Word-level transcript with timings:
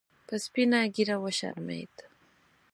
په 0.27 0.35
سپینه 0.43 0.79
ګیره 0.95 1.17
وشرمید 1.23 1.93